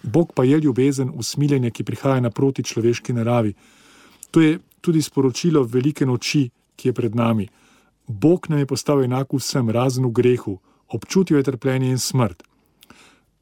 [0.04, 3.54] Bog pa je ljubezen, usmiljenje, ki prihaja naproti človeški naravi.
[4.32, 7.48] To je tudi sporočilo velike noči, ki je pred nami.
[8.08, 10.58] Bog nam je postavil enako vsem, razen v grehu,
[10.90, 12.44] občutil je trpljenje in smrt.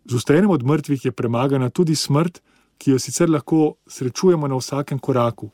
[0.06, 2.42] Z ustajanjem od mrtvih je premagana tudi smrt,
[2.78, 5.50] ki jo sicer lahko srečujemo na vsakem koraku.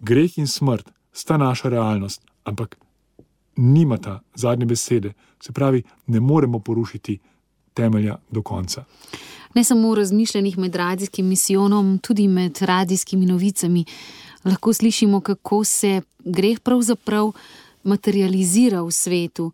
[0.00, 2.76] Greh in smrt sta naša realnost, ampak
[3.56, 7.18] nimata zadnje besede, se pravi, ne moremo porušiti
[7.74, 8.84] temelja do konca.
[9.54, 13.84] Ne samo v razmišljanjih med radijskim misijonom, tudi med radijskimi novicami
[14.44, 17.32] lahko slišimo, kako se greh pravzaprav
[17.82, 19.52] materializira v svetu.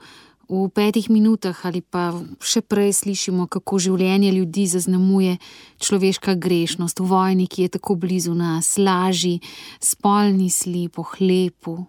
[0.50, 2.10] v petih minutah ali pa
[2.42, 5.38] še prej slišimo, kako življenje ljudi zaznamuje
[5.78, 9.38] človeška grešnost v vojni, ki je tako blizu nas, laži,
[9.78, 11.86] spolni slip, ohlepu.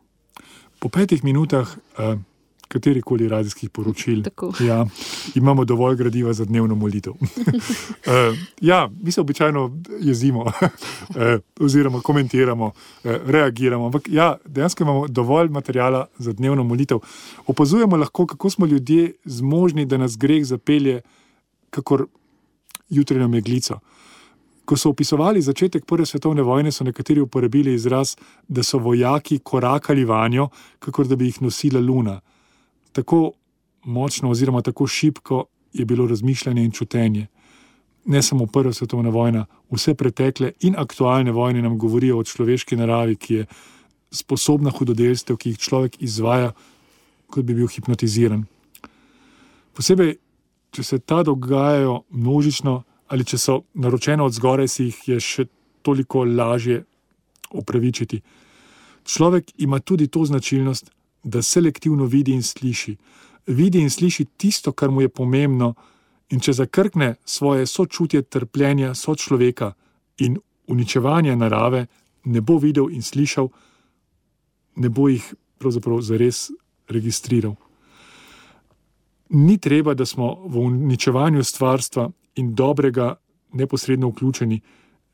[0.81, 1.69] Po petih minutah.
[1.97, 2.17] Uh
[2.71, 4.23] katerih koli radijskih poročil.
[4.59, 4.85] Ja,
[5.35, 7.13] imamo dovolj gradiva za dnevno molitev.
[7.13, 8.37] uh,
[8.71, 10.53] ja, mi se običajno jezimo, uh,
[11.65, 13.85] oziroma komentiramo, uh, reagiramo.
[13.85, 16.99] Ampak ja, dejansko imamo dovolj materijala za dnevno molitev.
[17.47, 21.01] Opazujemo lahko, kako smo ljudje zmožni, da nas greh zapelje,
[21.69, 22.07] kakor
[22.89, 23.79] jutranjo meglico.
[24.65, 28.15] Ko so opisovali začetek Prve svetovne vojne, so nekateri uporabili izraz,
[28.47, 32.21] da so vojaki korakali vanjo, kot da bi jih nosila luna
[32.91, 33.31] tako
[33.83, 37.27] močno, oziroma tako šibko je bilo razmišljanje in čutenje.
[38.05, 43.15] Ne samo prva svetovna vojna, vse pretekle in aktualne vojne nam govorijo o človeški naravi,
[43.15, 43.45] ki je
[44.11, 46.51] sposobna hudodelstev, ki jih človek izvaja,
[47.27, 48.43] kot bi bil hipnotiziran.
[49.73, 50.17] Posebej,
[50.71, 55.45] če se ta dogajajo množično ali če so naročene od zgoraj, si jih je še
[55.83, 56.83] toliko lažje
[57.51, 58.21] opravičiti.
[59.03, 60.91] Človek ima tudi to značilnost,
[61.23, 62.95] da selektivno vidi in sliši.
[63.47, 65.73] Vidi in sliši tisto, kar mu je pomembno,
[66.31, 69.73] in če zakrkne svoje sočutje trpljenja sočloveka
[70.23, 70.37] in
[70.71, 71.87] uničevanja narave,
[72.23, 73.49] ne bo videl in slišal,
[74.75, 75.25] ne bo jih
[75.59, 76.47] pravzaprav zares
[76.87, 77.57] registriral.
[79.35, 83.15] Ni treba, da smo v uničevanju stvarstva in dobrega
[83.53, 84.61] neposredno vključeni.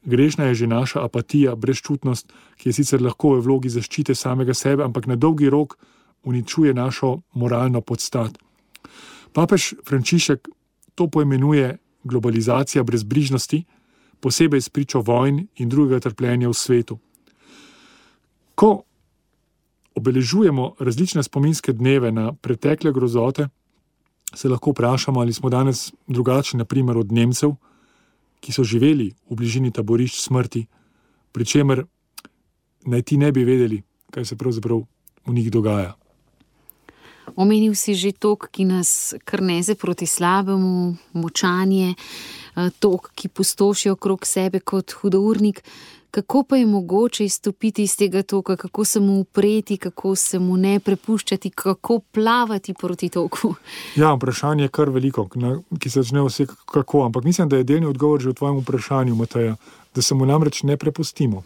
[0.03, 4.83] Grešna je že naša apatija, brezčutnost, ki je sicer lahko v vlogi zaščite samega sebe,
[4.83, 5.77] ampak na dolgi rok
[6.23, 8.37] uničuje našo moralno podstat.
[9.33, 10.47] Papež Frančišek
[10.95, 13.63] to poimenuje globalizacija brezbrižnosti,
[14.19, 16.99] posebej s pričo vojn in drugega trpljenja v svetu.
[18.55, 18.83] Ko
[19.95, 23.49] obeležujemo različne spominske dneve na pretekle grozote,
[24.33, 27.55] se lahko vprašamo, ali smo danes drugačni, naprimer od Nemcev,
[28.39, 30.65] ki so živeli v bližini taborišč smrti,
[31.31, 31.85] pri čemer
[32.85, 34.83] naj ti ne bi vedeli, kaj se pravzaprav
[35.25, 35.95] v njih dogaja.
[37.35, 44.25] Omenil si že tok, ki nas krneze proti slabemu, močanje, eh, tok, ki pustoši okrog
[44.25, 45.63] sebe kot hudournik.
[46.17, 50.57] Kako pa je mogoče izstopiti iz tega toka, kako se mu upreti, kako se mu
[50.57, 53.53] ne prepuščati, kako plavati proti toku?
[53.95, 55.27] Ja, vprašanje je kar veliko,
[55.79, 57.03] ki se začne vse kako.
[57.05, 59.55] Ampak mislim, da je delni odgovor že v tvojem vprašanju, Mateja,
[59.95, 61.43] da se mu namreč ne prepustimo.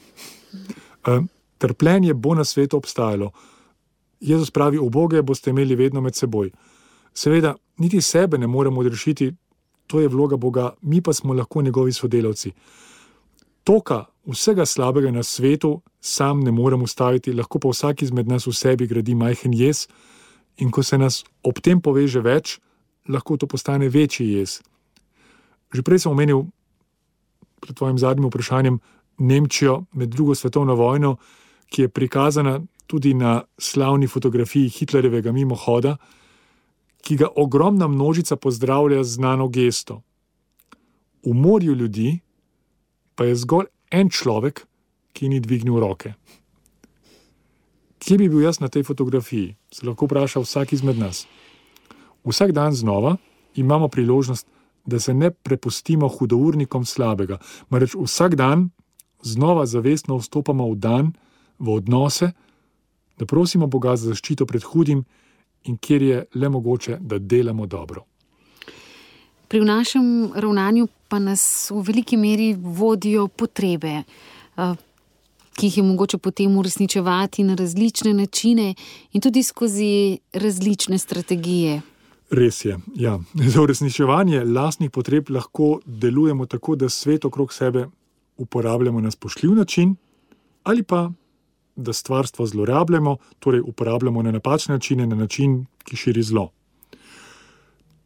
[1.58, 3.32] Trpljenje bo na svetu obstajalo.
[4.20, 6.52] Jezus pravi: Oboge boste imeli vedno med seboj.
[7.14, 9.34] Seveda, niti sebe ne moremo odrešiti,
[9.88, 12.52] to je vloga Boga, mi pa smo lahko njegovi sodelavci.
[13.64, 18.54] Toka vsega slabega na svetu sam ne moremo ustaviti, lahko pa vsak izmed nas v
[18.54, 19.88] sebi gradi majhen jez,
[20.58, 22.60] in ko se nas ob tem poveže več,
[23.10, 24.62] lahko to postane večji jez.
[25.74, 26.46] Že prej sem omenil,
[27.62, 28.80] pred tvojim zadnjim vprašanjem,
[29.22, 31.18] Nemčijo med drugo svetovno vojno,
[31.70, 35.98] ki je prikazana tudi na slavni fotografiji Hitlerjevega mimohoda,
[37.02, 40.02] ki ga ogromna množica pozdravlja z znano gesto.
[41.22, 42.20] V morju ljudi
[43.16, 44.66] pa je zgolj en človek,
[45.14, 46.14] ki ni dvignil roke.
[48.02, 49.56] Kje bi bil jaz na tej fotografiji?
[49.70, 51.28] Se lahko vpraša vsak izmed nas.
[52.26, 53.18] Vsak dan znova
[53.56, 54.48] imamo priložnost,
[54.86, 57.38] da se ne prepustimo hudournikom slabega,
[57.70, 58.70] marveč vsak dan
[59.22, 61.12] znova zavestno vstopamo v dan,
[61.60, 62.32] v odnose,
[63.18, 65.04] da prosimo Boga za zaščito pred hudim
[65.70, 68.06] in kjer je le mogoče, da delamo dobro.
[69.48, 74.04] Pri našem ravnanju pa nas v veliki meri vodijo potrebe,
[74.58, 74.76] eh,
[75.60, 78.76] ki jih je mogoče potem uresničevati na različne načine
[79.12, 81.82] in tudi skozi različne strategije.
[82.32, 82.78] Res je.
[82.96, 83.20] Ja.
[83.54, 87.88] Za uresničevanje lastnih potreb lahko delujemo tako, da svet okrog sebe
[88.38, 89.96] uporabljamo na spoštljiv način,
[90.64, 91.12] ali pa
[91.76, 96.52] da stvarstvo zlorabljamo, torej uporabljamo na napačne načine, na način, ki širi zlo.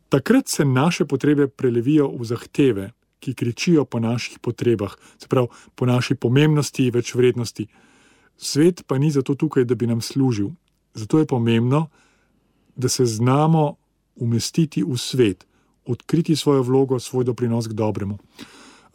[0.10, 5.86] Takrat se naše potrebe prelevijo v zahteve, ki kričijo po naših potrebah, se pravi po
[5.86, 7.68] naši pomembnosti in več vrednosti.
[8.38, 10.52] Svet pa ni zato tukaj, da bi nam služil.
[10.94, 11.88] Zato je pomembno,
[12.76, 13.76] da se znamo
[14.16, 15.46] umestiti v svet,
[15.86, 18.18] odkriti svojo vlogo, svoj doprinos k dobremu.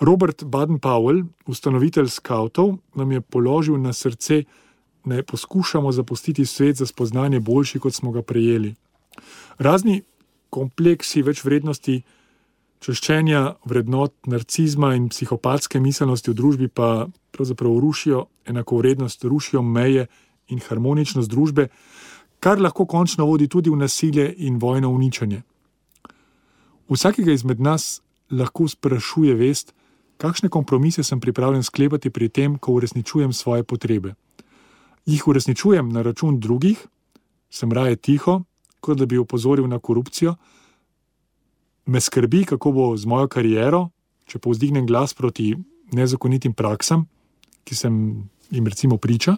[0.01, 4.45] Robert Baden-Powell, ustanovitelj skavtov, nam je položil na srce,
[5.05, 8.75] da poskušamo zapustiti svet za spoznanje boljši, kot smo ga prejeli.
[9.59, 10.03] Razni
[10.51, 12.01] kompleksi več vrednosti,
[12.81, 20.07] češčenja vrednot, narcizma in psihopatske miselnosti v družbi pa pravzaprav rušijo enakovrednost, rušijo meje
[20.49, 21.69] in harmoničnost družbe,
[22.41, 25.43] kar lahko končno vodi tudi v nasilje in vojno uničenje.
[26.91, 29.75] Vsakega izmed nas lahko sprašuje vest,
[30.17, 34.15] kakšne kompromise sem pripravljen sklepati pri tem, ko uresničujem svoje potrebe.
[35.07, 36.81] Jih uresničujem na račun drugih,
[37.51, 38.43] sem raje tiho,
[38.81, 40.35] kot da bi opozoril na korupcijo,
[41.87, 43.89] me skrbi, kako bo z mojo kariero,
[44.31, 45.55] če povzdignem glas proti
[45.93, 47.07] nezakonitim praksam,
[47.65, 47.95] ki sem
[48.51, 49.37] jim recimo priča.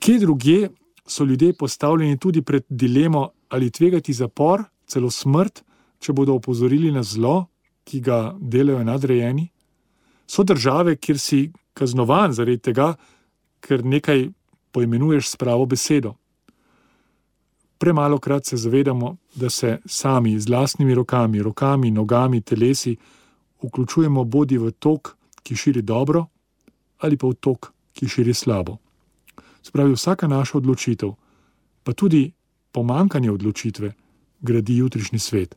[0.00, 0.70] Kje drugje
[1.06, 5.62] so ljudje postavljeni tudi pred dilemo ali tvegati zapor, celo smrt,
[6.00, 7.46] če bodo opozorili na zlo,
[7.84, 9.46] ki ga delajo nadrejeni.
[10.26, 11.40] So države, kjer si
[11.76, 12.94] kaznovan zaradi tega,
[13.60, 14.28] ker nekaj
[14.72, 16.14] poimenuješ s pravo besedo.
[17.78, 22.96] Premalo krat se zavedamo, da se sami z vlastnimi rokami, rokami, nogami, telesi
[23.62, 26.26] vključujemo bodi v tok, ki širi dobro,
[26.98, 28.78] ali pa v tok, ki širi slabo.
[29.62, 31.12] Spravi vsaka naša odločitev,
[31.84, 32.32] pa tudi
[32.72, 33.92] pomankanje odločitve,
[34.40, 35.54] gradi jutrišnji svet.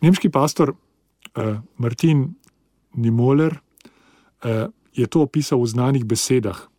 [0.00, 2.34] Nemški pastor eh, Martin
[2.94, 3.56] Nimoler
[4.42, 6.71] eh, je to opisal v znanih besedah.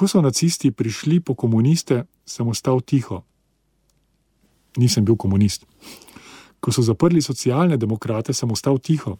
[0.00, 3.20] Ko so nacisti prišli po komuniste, sem ostal tiho.
[4.80, 5.68] Nisem bil komunist.
[6.56, 9.18] Ko so zaprli socialne demokrate, sem ostal tiho.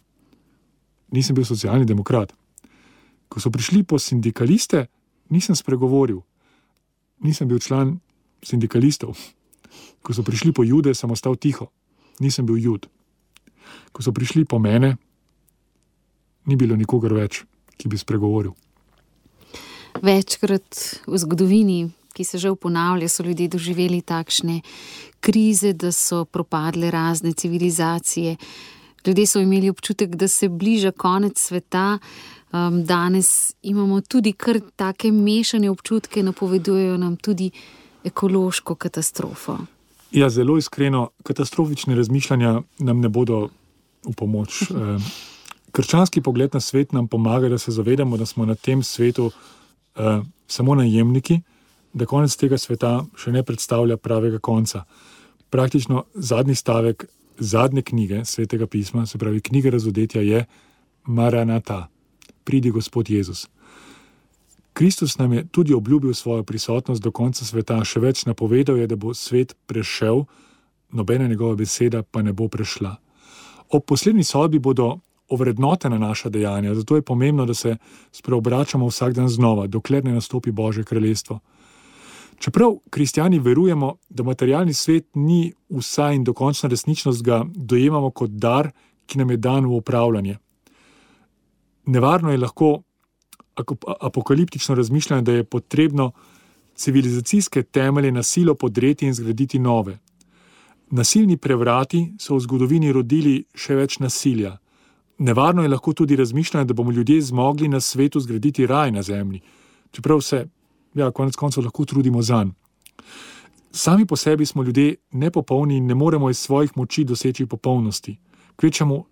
[1.13, 2.33] Nisem bil socialni demokrat.
[3.29, 4.89] Ko so prišli po sindikaliste,
[5.29, 6.25] nisem spregovoril.
[7.21, 8.01] Nisem bil član
[8.41, 9.13] sindikalistov.
[10.01, 11.69] Ko so prišli po jude, sem ostal tiho.
[12.17, 12.89] Nisem bil jud.
[13.93, 14.97] Ko so prišli po mene,
[16.49, 17.45] ni bilo nikogar več,
[17.77, 18.57] ki bi spregovoril.
[20.01, 24.61] Večkrat v zgodovini, ki se že ponavlja, so ljudje doživeli takšne
[25.19, 28.35] krize, da so propadle razne civilizacije.
[29.05, 31.99] Ljudje so imeli občutek, da se bliža konec sveta.
[32.51, 37.51] Um, danes imamo tudi kar take mešane občutke, napovedujejo nam tudi
[38.03, 39.57] ekološko katastrofo.
[40.11, 43.49] Ja, zelo iskreno, katastrofične razmišljanja nam ne bodo
[44.03, 44.63] v pomoč.
[45.75, 49.31] Krščanski pogled na svet nam pomaga, da se zavedamo, da smo na tem svetu
[49.95, 51.41] uh, samo najemniki,
[51.93, 54.85] da konec tega sveta še ne predstavlja pravega konca.
[55.51, 57.05] Praktično zadnji stavek
[57.41, 60.45] zadnje knjige svetega pisma, se pravi knjige razodetja, je
[61.05, 61.87] Maranata,
[62.43, 63.47] pridi Gospod Jezus.
[64.73, 68.95] Kristus nam je tudi obljubil svojo prisotnost do konca sveta, še več napovedal je, da
[68.95, 70.23] bo svet prešel,
[70.91, 72.95] nobena njegova beseda pa ne bo prešla.
[73.69, 74.99] Ob poslednji sodbi bodo
[75.31, 77.77] ovrednotena naša dejanja, zato je pomembno, da se
[78.11, 81.39] spreobračamo vsak dan znova, dokler ne nastopi Božje kraljestvo.
[82.39, 88.71] Čeprav kristijani verujemo, da materialni svet ni vsa in dokončna resničnost, ga dojemamo kot dar,
[89.05, 90.37] ki nam je dan v upravljanje.
[91.85, 92.81] Nevarno je lahko
[93.99, 96.11] apokaliptično razmišljanje, da je potrebno
[96.75, 99.99] civilizacijske temelje na silo podreti in zgraditi nove.
[100.91, 104.57] Nasilni prevrati so v zgodovini rodili še več nasilja.
[105.21, 109.41] Nevarno je lahko tudi razmišljanje, da bomo ljudje zmogli na svetu zgraditi raj na zemlji,
[109.91, 110.47] čeprav se,
[110.93, 112.55] ja, konec koncev, lahko trudimo za njim.
[113.71, 118.17] Sami po sebi smo ljudje nepopolni in ne moremo iz svojih moči doseči popolnosti.
[118.55, 119.05] Kvečemu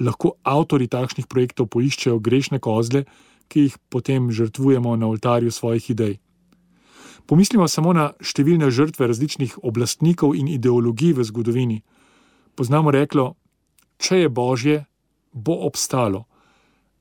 [0.00, 3.04] lahko avtori takšnih projektov poiščejo grešne kozle,
[3.48, 6.18] ki jih potem žrtvujemo na oltarju svojih idej.
[7.26, 11.82] Pomislimo samo na številne žrtve različnih oblastnikov in ideologij v zgodovini.
[12.54, 13.34] Poznamo reklo:
[13.98, 14.84] Če je božje,
[15.32, 16.24] bo obstalo,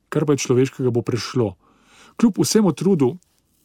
[0.09, 1.55] kar pa je človeškega bo prešlo.
[2.17, 3.17] Kljub vsemu trudu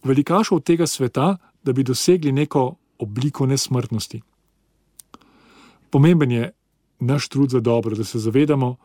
[0.04, 4.22] velikašov tega sveta, da bi dosegli neko obliko nesmrtnosti.
[5.90, 6.52] Pomemben je
[7.00, 8.76] naš trud za dobro, da se zavedamo,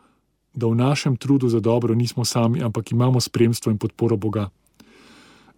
[0.54, 4.48] da v našem trudu za dobro nismo sami, ampak imamo spremstvo in podporo Boga.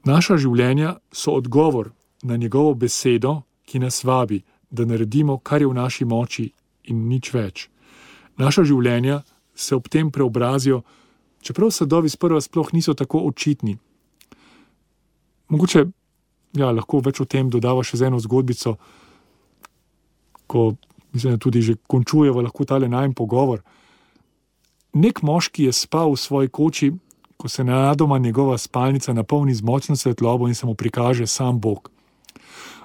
[0.04, 1.90] Naša življenja so odgovor
[2.22, 6.50] na njegovo besedo, ki nas vabi, da naredimo, kar je v naši moči
[6.84, 7.68] in nič več.
[8.36, 9.20] Naša življenja
[9.60, 10.82] se ob tem preobrazijo,
[11.42, 13.76] čeprav sadovi sprva sploh niso tako očitni.
[15.48, 15.84] Mogoče
[16.56, 18.76] ja, lahko več o tem dodava še z eno zgodbico,
[20.50, 20.72] ko
[21.12, 23.62] mislim, tudi že končujemo lahko tale najmen pogovor.
[24.94, 26.90] Nek moški je spal v svoji koči,
[27.36, 31.90] ko se nenadoma njegova spalnica napolni z močno svetlobo in se mu prikaže sam Bog.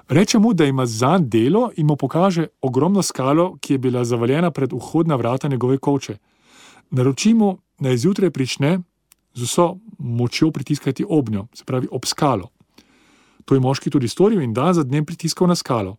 [0.08, 4.50] Reče mu, da ima za delo in mu pokaže ogromno skalo, ki je bila zavaljena
[4.50, 6.16] pred vhodna vrata njegove koče.
[6.90, 8.78] Naroči mu, naj zjutraj prične
[9.34, 12.50] z vso močjo pritiskati ob njo, se pravi ob skalo.
[13.44, 15.96] To je moški tudi storil in dan za dnem pritiskal na skalo.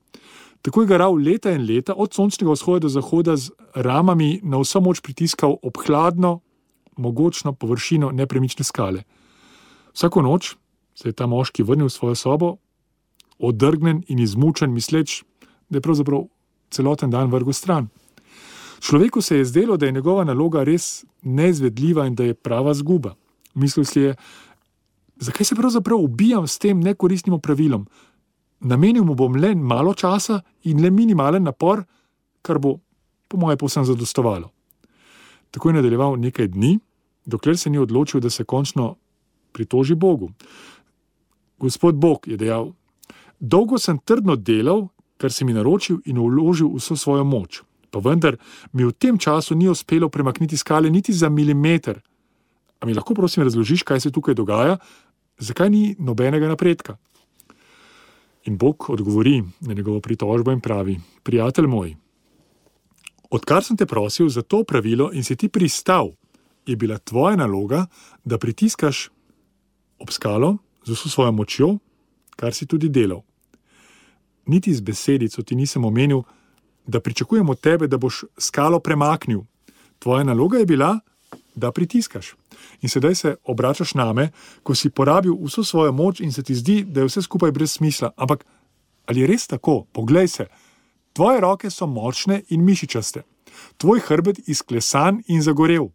[0.61, 4.81] Tako je garal leta in leta, od sončnega vzhoda do zahoda, z ramami na vso
[4.81, 6.39] moč pritiskal ob hladno,
[6.97, 9.03] mogočno površino nepremične skale.
[9.93, 10.55] Vsako noč
[10.95, 12.57] se je ta moški vrnil v svojo sobo
[13.39, 15.23] odrgnen in izmučen, misleč,
[15.69, 16.25] da je pravzaprav
[16.69, 17.89] celoten dan vrgel stran.
[18.79, 23.15] Človeku se je zdelo, da je njegova naloga res neizvedljiva in da je prava zguba.
[23.53, 24.15] Mislil si je,
[25.19, 27.87] zakaj se pravzaprav ubijam s tem nekoristnim opravilom.
[28.59, 31.83] Namenil mu bom le malo časa in le minimalen napor,
[32.41, 32.77] kar bo,
[33.27, 34.49] po mojem, povsem zadostovalo.
[35.51, 36.79] Tako je nadaljeval nekaj dni,
[37.25, 38.95] dokler se ni odločil, da se končno
[39.51, 40.31] pritoži Bogu.
[41.59, 42.71] Gospod Bog je dejal:
[43.39, 47.61] Dolgo sem trdno delal, kar si mi naročil in vložil vso svojo moč,
[47.97, 48.37] pa vendar
[48.73, 51.97] mi v tem času ni uspelo premakniti skale niti za milimeter.
[52.79, 54.77] A mi lahko prosim razložiš, kaj se tukaj dogaja,
[55.37, 56.97] zakaj ni nobenega napredka?
[58.45, 61.95] In Bog odgovori na njegovo pritožbo in pravi: Prijatelj moj,
[63.29, 66.13] odkar sem te prosil za to pravilo in si ti pristal,
[66.65, 67.87] je bila tvoja naloga,
[68.23, 69.09] da pritiskaš
[69.99, 71.77] ob skalo z vso svojo močjo,
[72.35, 73.23] kar si tudi delal.
[74.45, 76.21] Niti z besedico ti nisem omenil,
[76.87, 79.41] da pričakujem od tebe, da boš skalo premaknil.
[79.99, 80.99] Tvoja naloga je bila,
[81.55, 82.35] da pritiskaš.
[82.81, 84.29] In sedaj se obračaš name,
[84.63, 87.71] ko si porabil vso svojo moč in se ti zdi, da je vse skupaj brez
[87.71, 88.11] smisla.
[88.17, 88.45] Ampak
[89.05, 89.85] ali je res tako?
[89.91, 90.45] Poglej se.
[91.13, 93.23] Tvoje roke so močne in mišičaste,
[93.77, 95.87] tvoj hrbet izklesan in zagorel,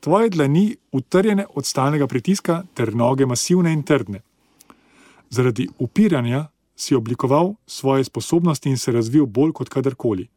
[0.00, 4.22] tvoje dlani utrjene od stalnega pritiska, ter noge masivne in trdne.
[5.30, 10.28] Zaradi upiranja si oblikoval svoje sposobnosti in se razvil bolj kot kadarkoli,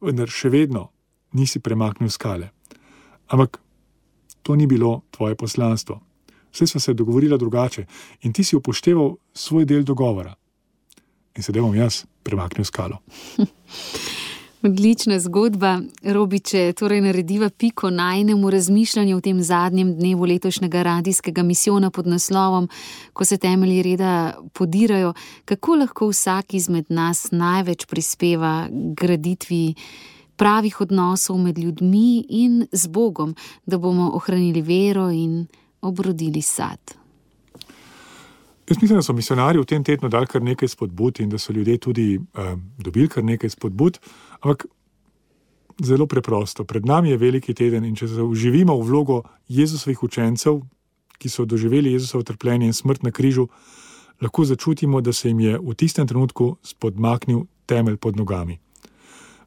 [0.00, 0.88] vendar še vedno
[1.32, 2.50] nisi premaknil skale.
[3.28, 3.60] Ampak
[4.42, 6.00] to ni bilo tvoje poslanstvo.
[6.52, 7.86] Vse smo se dogovorili drugače
[8.22, 10.34] in ti si upošteval svoj del dogovora.
[11.36, 12.98] In sedaj bom jaz premaknil skalo.
[14.64, 21.90] Odlična zgodba, Robiče, torej narediva piko najnemu razmišljanju v tem zadnjem dnevu letošnjega radijskega misijona
[21.90, 22.68] pod naslovom,
[23.12, 29.74] ko se temelji reda podirajo, kako lahko vsak izmed nas največ prispeva graditvi
[30.36, 33.34] pravih odnosov med ljudmi in z Bogom,
[33.66, 35.46] da bomo ohranili vero in
[35.80, 37.02] obrodili sad.
[38.68, 41.52] Jaz mislim, da so misionarji v tem tednu dali kar nekaj spodbud in da so
[41.52, 43.98] ljudje tudi eh, dobili kar nekaj spodbud.
[44.42, 44.66] Ampak
[45.82, 50.60] zelo preprosto, pred nami je veliki teden in če se uživimo v vlogo Jezusovih učencev,
[51.18, 53.46] ki so doživeli Jezusovo trpljenje in smrt na križu,
[54.20, 58.58] lahko začutimo, da se jim je v tistem trenutku spodmaknil temelj pod nogami.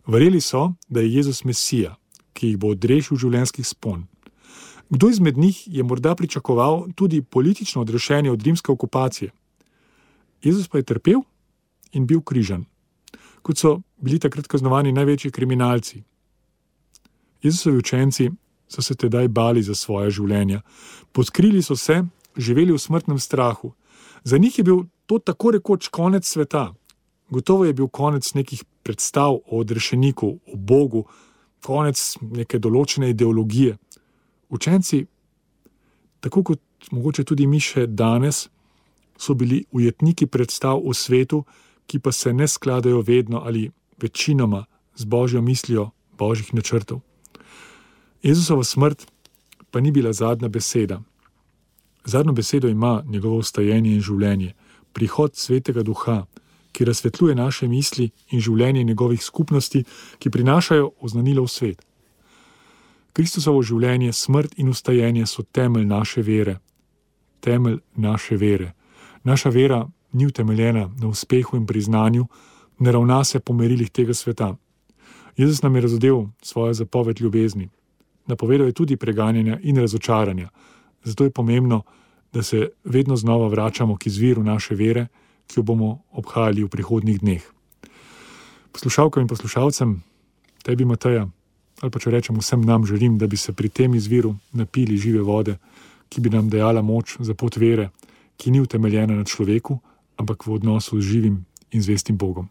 [0.07, 1.95] Verjeli so, da je Jezus Mesija,
[2.33, 4.05] ki jih bo odrešil življenjskih spon.
[4.89, 9.31] Kdo izmed njih je morda pričakoval tudi politično odrešenje od rimske okupacije?
[10.43, 11.23] Jezus pa je trpel
[11.91, 12.65] in bil križan,
[13.41, 16.03] kot so bili takrat kaznovani največji kriminalci.
[17.43, 18.29] Jezusovi učenci
[18.67, 20.61] so se tedaj bali za svoje življenja,
[21.11, 22.03] podkrili so se,
[22.37, 23.73] živeli v smrtnem strahu.
[24.23, 26.73] Za njih je bil to tako rekoč konec sveta.
[27.29, 31.05] Gotovo je bil konec nekih predstav o odrešeniku, o Bogu,
[31.61, 33.77] konec neke določene ideologije.
[34.49, 35.05] Učenci,
[36.19, 38.47] tako kot mogoče tudi mi še danes,
[39.17, 41.45] so bili ujetniki predstav o svetu,
[41.87, 43.69] ki pa se ne skladajo vedno ali
[44.01, 44.65] večinoma
[44.95, 47.01] z božjo mislijo, božjih načrtov.
[48.23, 49.07] Jezusova smrt
[49.71, 51.01] pa ni bila zadnja beseda.
[52.05, 54.53] Zadnjo besedo ima njegovo ustajenje in življenje,
[54.93, 56.25] prihod svetega duha,
[56.71, 59.83] ki razsvetljuje naše misli in življenje njegovih skupnosti,
[60.19, 61.85] ki prinašajo oznanilo v svet.
[63.13, 66.57] Kristusovo življenje, smrt in ustajenje so temelj naše vere.
[67.39, 68.73] Temelj naše vere.
[69.23, 72.25] Naša vera ni utemeljena na uspehu in priznanju,
[72.79, 74.55] ne ravna se po merilih tega sveta.
[75.37, 77.69] Jezus nam je razodel svojo zapoved ljubezni.
[78.27, 80.49] Napovedal je tudi preganjanja in razočaranja.
[81.03, 81.81] Zato je pomembno,
[82.33, 85.07] da se vedno znova vračamo k izviru naše vere
[85.47, 87.43] ki jo bomo obhajali v prihodnjih dneh.
[88.73, 90.01] Poslušalkam in poslušalcem,
[90.65, 91.27] tebi, Mateja,
[91.81, 95.21] ali pa če rečem vsem nam, želim, da bi se pri tem izviru napili žive
[95.23, 95.57] vode,
[96.09, 97.89] ki bi nam dajala moč za pot vere,
[98.37, 99.79] ki ni utemeljena na človeku,
[100.19, 102.49] ampak v odnosu z živim in zvestim Bogom.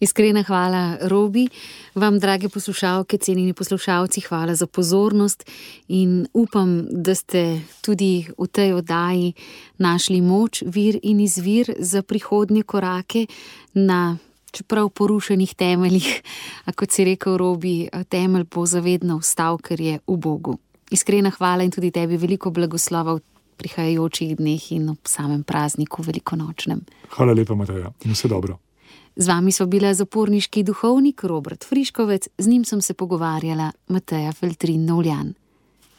[0.00, 1.48] Iskrena hvala, Robi.
[1.94, 5.42] Vam, drage poslušalke, cenjeni poslušalci, hvala za pozornost
[5.88, 9.32] in upam, da ste tudi v tej oddaji
[9.78, 13.26] našli moč, vir in izvir za prihodnje korake
[13.74, 14.18] na
[14.50, 16.22] čeprav porušenih temeljih.
[16.64, 20.58] A kot si rekel, Robi, temelj bo zavedno vstal, ker je v Bogu.
[20.90, 23.20] Iskrena hvala in tudi tebi veliko blagoslova v
[23.58, 26.86] prihajajočih dneh in ob samem prazniku velikonočnem.
[27.18, 28.67] Hvala lepa, Mateja, in vse dobro.
[29.18, 34.86] Z vami so bila zaporniški duhovnik Robert Friškovec, z njim sem se pogovarjala Mateja Feltrin
[34.86, 35.34] Novljan.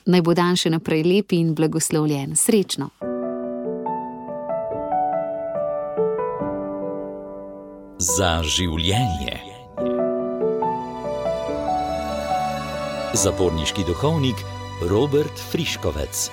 [0.06, 2.36] Naj bo dan še naprej lep in blagoslovljen.
[2.40, 2.90] Srečno!
[8.00, 9.36] za življenje.
[13.20, 14.40] Zaporniški duhovnik
[14.88, 16.30] Robert Friškovec.